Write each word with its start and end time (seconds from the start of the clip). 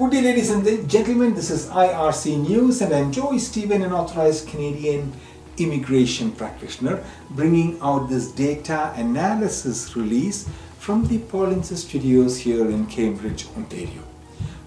Good 0.00 0.12
day, 0.12 0.22
ladies 0.22 0.48
and 0.48 0.88
gentlemen. 0.88 1.34
This 1.34 1.50
is 1.50 1.66
IRC 1.66 2.48
News, 2.48 2.80
and 2.80 2.90
I'm 2.94 3.12
Joey 3.12 3.38
Stephen, 3.38 3.82
an 3.82 3.92
authorized 3.92 4.48
Canadian 4.48 5.12
immigration 5.58 6.32
practitioner, 6.32 7.04
bringing 7.28 7.78
out 7.82 8.08
this 8.08 8.32
data 8.32 8.94
analysis 8.96 9.94
release 9.94 10.48
from 10.78 11.06
the 11.08 11.18
Polinsys 11.18 11.84
Studios 11.86 12.38
here 12.38 12.70
in 12.70 12.86
Cambridge, 12.86 13.46
Ontario. 13.58 14.02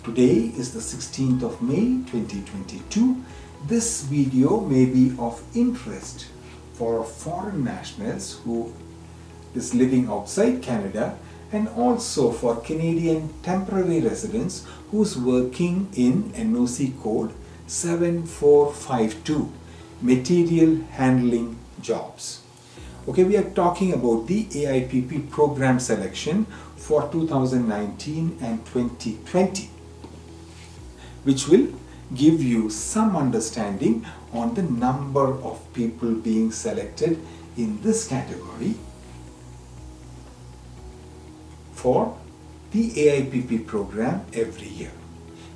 Today 0.04 0.54
is 0.56 0.72
the 0.72 0.80
16th 0.80 1.42
of 1.42 1.60
May 1.64 2.04
2022. 2.12 3.24
This 3.66 4.04
video 4.04 4.60
may 4.60 4.86
be 4.86 5.16
of 5.18 5.42
interest 5.56 6.28
for 6.74 7.04
foreign 7.04 7.64
nationals 7.64 8.40
who 8.44 8.72
is 9.56 9.74
living 9.74 10.10
outside 10.10 10.62
Canada 10.62 11.18
and 11.54 11.70
also 11.70 12.32
for 12.32 12.56
Canadian 12.62 13.30
temporary 13.44 14.02
residents 14.02 14.66
who's 14.92 15.16
working 15.18 15.88
in 15.96 16.24
NOC 16.34 17.02
code 17.02 17.34
7452 17.68 19.52
material 20.02 20.84
handling 20.92 21.58
jobs. 21.82 22.42
Okay, 23.08 23.24
we 23.24 23.38
are 23.38 23.50
talking 23.52 23.94
about 23.94 24.28
the 24.28 24.46
AIPP 24.46 25.30
program 25.30 25.80
selection 25.80 26.46
for 26.76 27.10
2019 27.12 28.38
and 28.42 28.66
2020 28.66 29.70
which 31.24 31.48
will 31.48 31.68
give 32.16 32.42
you 32.44 32.70
some 32.70 33.16
understanding 33.16 34.06
on 34.34 34.54
the 34.56 34.64
number 34.64 35.42
of 35.42 35.62
people 35.74 36.14
being 36.14 36.52
selected 36.52 37.20
in 37.56 37.82
this 37.82 38.08
category 38.08 38.76
for 41.84 42.18
the 42.72 42.92
AIPP 42.92 43.68
program 43.68 44.26
every 44.34 44.70
year. 44.70 44.92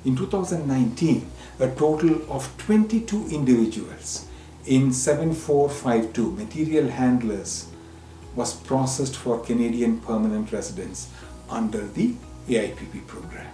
In 0.04 0.14
2019, 0.14 1.26
a 1.58 1.68
total 1.68 2.20
of 2.30 2.46
22 2.58 3.28
individuals 3.30 4.26
in 4.66 4.92
7452 4.92 6.32
material 6.32 6.88
handlers 6.90 7.68
was 8.36 8.52
processed 8.52 9.16
for 9.16 9.40
Canadian 9.40 10.00
permanent 10.00 10.52
residents 10.52 11.08
under 11.48 11.86
the 11.86 12.14
AIPP 12.46 13.06
program. 13.06 13.50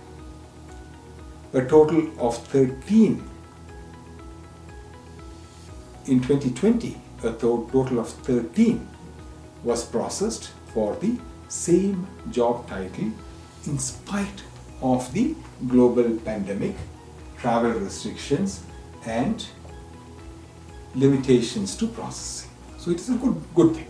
A 1.53 1.65
total 1.65 2.11
of 2.19 2.37
13 2.49 3.23
in 6.07 6.21
2020, 6.21 6.97
a 7.23 7.33
total 7.35 8.01
of 8.01 8.09
13 8.09 8.85
was 9.63 9.85
processed 9.85 10.51
for 10.75 10.97
the 10.97 11.17
same 11.49 12.07
job 12.31 12.69
title 12.69 13.11
in 13.67 13.79
spite 13.79 14.43
of 14.83 15.13
the 15.13 15.35
global 15.69 16.17
pandemic, 16.19 16.75
travel 17.39 17.73
restrictions, 17.73 18.63
and 19.07 19.47
limitations 20.95 21.77
to 21.77 21.87
processing. 21.89 22.51
So 22.79 22.91
it 22.91 23.01
is 23.01 23.11
a 23.11 23.15
good, 23.15 23.43
good 23.55 23.75
thing. 23.75 23.87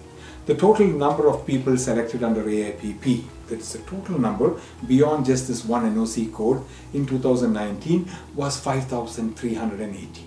The 0.47 0.55
total 0.55 0.87
number 0.87 1.29
of 1.29 1.47
people 1.47 1.77
selected 1.77 2.23
under 2.23 2.45
AIPP, 2.45 3.25
that 3.49 3.61
is 3.61 3.73
the 3.73 3.79
total 3.81 4.19
number 4.19 4.61
beyond 4.87 5.27
just 5.27 5.49
this 5.49 5.65
one 5.65 5.95
NOC 5.95 6.33
code 6.33 6.63
in 6.93 7.07
2019 7.07 8.11
was 8.35 8.61
5,380. 8.61 10.25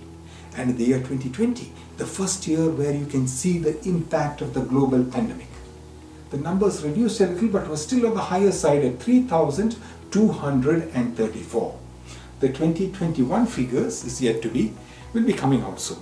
And 0.56 0.72
in 0.72 0.78
the 0.78 0.86
year 0.86 0.98
2020, 0.98 1.72
the 1.98 2.06
first 2.06 2.48
year 2.48 2.70
where 2.70 2.94
you 2.94 3.06
can 3.06 3.28
see 3.28 3.60
the 3.60 3.80
impact 3.88 4.42
of 4.42 4.54
the 4.54 4.62
global 4.62 5.04
pandemic 5.04 5.48
the 6.30 6.38
numbers 6.38 6.84
reduced 6.84 7.22
a 7.22 7.28
little 7.28 7.48
but 7.50 7.70
was 7.70 7.84
still 7.84 8.08
on 8.08 8.16
the 8.16 8.22
higher 8.22 8.52
side 8.52 8.84
at 8.84 9.00
3,234. 9.00 11.80
The 12.40 12.50
2021 12.50 13.46
figures 13.48 14.04
is 14.04 14.22
yet 14.22 14.42
to 14.42 14.50
be, 14.50 14.74
will 15.14 15.24
be 15.24 15.32
coming 15.34 15.62
out 15.62 15.80
soon. 15.80 16.00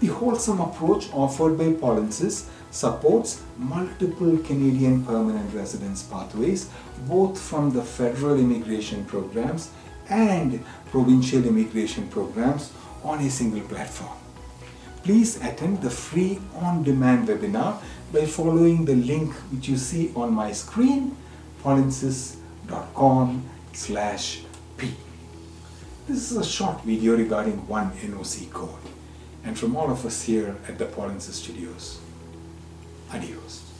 The 0.00 0.08
wholesome 0.08 0.60
approach 0.60 1.08
offered 1.12 1.56
by 1.56 1.72
Polinsys 1.72 2.46
supports 2.72 3.40
multiple 3.56 4.36
Canadian 4.38 5.04
permanent 5.04 5.54
residence 5.54 6.02
pathways, 6.02 6.68
both 7.06 7.40
from 7.40 7.70
the 7.70 7.82
federal 7.82 8.36
immigration 8.38 9.04
programs 9.04 9.70
and 10.08 10.64
provincial 10.90 11.46
immigration 11.46 12.08
programs 12.08 12.72
on 13.04 13.20
a 13.20 13.30
single 13.30 13.60
platform. 13.68 14.10
Please 15.04 15.36
attend 15.42 15.80
the 15.82 15.90
free 15.90 16.40
on-demand 16.56 17.28
webinar 17.28 17.80
by 18.12 18.26
following 18.26 18.84
the 18.84 18.94
link 18.94 19.32
which 19.50 19.68
you 19.68 19.76
see 19.78 20.12
on 20.14 20.34
my 20.34 20.52
screen, 20.52 21.16
polinsys.com 21.64 23.42
slash 23.72 24.42
p. 24.76 24.94
This 26.06 26.30
is 26.30 26.36
a 26.36 26.44
short 26.44 26.82
video 26.82 27.16
regarding 27.16 27.66
one 27.66 27.90
NOC 27.92 28.50
code. 28.50 28.68
And 29.44 29.58
from 29.58 29.76
all 29.76 29.90
of 29.90 30.04
us 30.04 30.22
here 30.22 30.56
at 30.68 30.78
the 30.78 30.84
Polinsys 30.84 31.32
Studios, 31.32 32.00
adios. 33.10 33.72